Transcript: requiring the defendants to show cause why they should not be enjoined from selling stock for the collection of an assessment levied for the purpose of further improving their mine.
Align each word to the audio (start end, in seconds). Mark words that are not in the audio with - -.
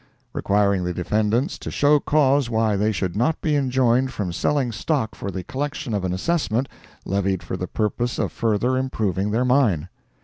requiring 0.33 0.83
the 0.83 0.95
defendants 0.95 1.59
to 1.59 1.69
show 1.69 1.99
cause 1.99 2.49
why 2.49 2.75
they 2.75 2.91
should 2.91 3.15
not 3.15 3.39
be 3.39 3.55
enjoined 3.55 4.11
from 4.11 4.33
selling 4.33 4.71
stock 4.71 5.13
for 5.13 5.29
the 5.29 5.43
collection 5.43 5.93
of 5.93 6.03
an 6.03 6.11
assessment 6.11 6.67
levied 7.05 7.43
for 7.43 7.55
the 7.55 7.67
purpose 7.67 8.17
of 8.17 8.31
further 8.31 8.77
improving 8.79 9.29
their 9.29 9.45
mine. 9.45 9.89